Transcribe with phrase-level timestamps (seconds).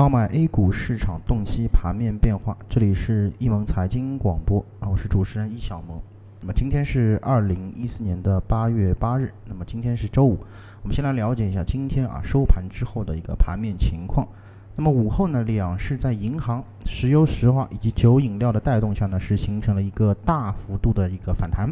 [0.00, 6.00] 号买 A 股市场洞悉盘面变化，这里是易盟财经广播啊，我是主持人易小萌。
[6.40, 10.38] 那么今天是二零一四年的八月八日，那么今天是周五，
[10.80, 14.26] 我们先来了解一下今天啊收盘之后的一个盘面情况。
[14.74, 21.68] 那么午后呢，两市在银行、石油石化以及酒饮料的带动下呢，是形成了一个大幅度的一个反弹。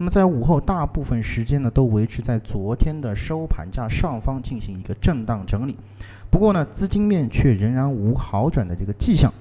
[0.00, 5.76] 那么在午后大部分时间呢，都维持在昨天的收盘价上方进行一个震荡整理。
[6.30, 9.32] 不过呢，资金面却仍然无好转的这个迹象，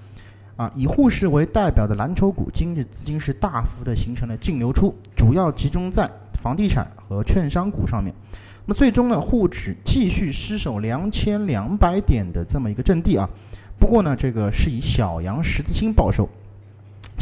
[0.55, 6.09] 啊，以沪市为代表的蓝筹股今日资金是大幅的形成了净流出，主要集中在
[6.41, 8.11] 房地产和券商股上面。
[8.65, 13.29] 那么最终呢，沪指继续失守两千两百点的这么一个阵地啊。
[13.79, 16.27] 不过呢，这个是以小阳十字星报收，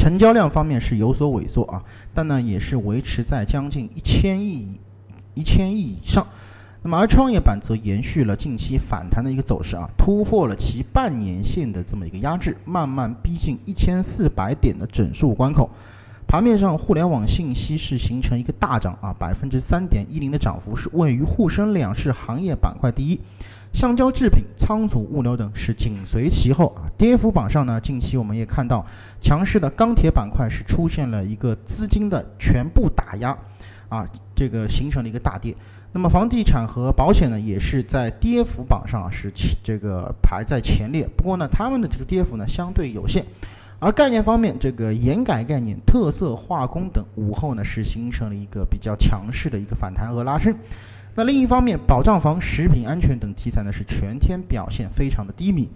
[0.06, 1.82] 成交量方面是有所萎缩啊，
[2.14, 4.78] 但呢也是维持在将近一千亿
[5.34, 6.24] 一千亿以上。
[6.84, 15.68] 那么，而创业板则延续了近期反弹的一个走势啊，突破了其半年线的这么一个压制，慢慢逼近一千四百点的整数关口。
[16.28, 23.18] 盘面上，互联网信息是形成一个大涨啊，百分之三点一零的涨幅是位于沪深两市行业板块第一，
[23.76, 26.88] 橡胶制品、仓储物流等是紧随其后啊。
[26.96, 28.82] 跌幅榜上呢，近期我们也看到
[29.20, 33.36] 强势的钢铁板块是出现了一个资金的全部打压
[33.90, 35.54] 啊，这个形成了一个大跌。
[35.92, 39.30] 那么房地产和保险呢，也是在跌幅榜上是
[39.62, 41.06] 这个排在前列。
[41.14, 43.26] 不过呢，他们的这个跌幅呢相对有限。
[43.78, 50.54] 而概念方面，这个盐改概念、特色化工等午后呢是形成了一个比较强势的一个反弹和拉升。
[51.14, 55.68] 那另一方面，保障房、食品安全等题材呢是全天表现非常的低迷。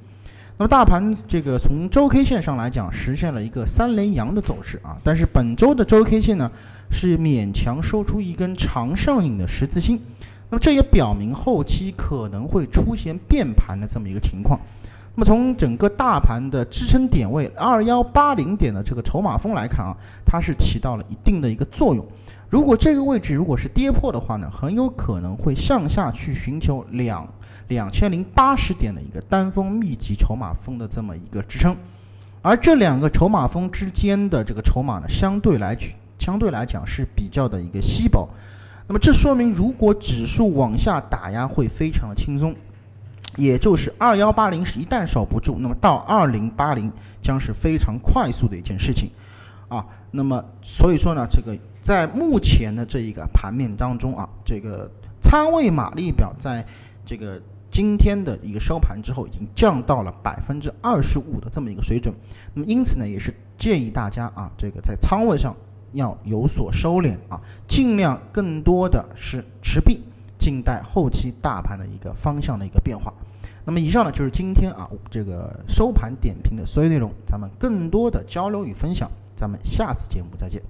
[0.57, 4.99] 那么大盘这个从周 K 线上来讲，实现了一个三连阳的走势啊。
[5.03, 6.51] 但是本周的周 K 线呢？
[6.93, 9.97] 是勉强收出一根长上影的十字星，
[10.51, 14.59] 那么这也表明后期可能会出现变盘的这么一个情况。
[15.15, 22.07] 那么从整个大盘的支撑点位二幺八零点的这个筹码峰来看啊，它是起到了一定的一个作用。
[22.49, 27.27] 如果这个位置如果是跌破的话呢，很有可能会向下去寻求两
[27.69, 31.77] 两千零八十点的一个单峰密集筹码峰的这么一个支撑。
[32.43, 35.95] 而这两个筹码峰之间的这个筹码呢，相对来去。
[36.19, 38.29] 相对来讲是比较的一个稀薄，
[38.87, 42.55] 那么这说明如果指数往下打压会非常的轻松，
[43.37, 46.93] 也就是二幺八零是一旦守不住，那么到二零八零
[47.23, 49.11] 将是非常快速的一件事情，
[49.69, 56.65] 啊，那么所以说呢，这个在目前的这一个盘面当中啊，这个仓位马力表在
[57.07, 62.15] 这个今天的一个收盘之后已经降到了百分之二十五的这么一个水准，
[62.55, 65.55] 那么因此呢，也是建议大家啊，这个在仓位上。
[65.93, 70.01] 要有所收敛啊，尽量更多的是持币，
[70.41, 73.15] 静待后期大盘的一个方向的一个变化。
[73.65, 80.61] 那么以上呢就是今天啊这个收盘点评的所有内容，咱们更多的交流与分享，咱们下次节目再见。